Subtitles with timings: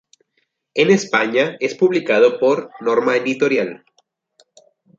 [0.73, 3.85] En España es publicado por Norma Editorial.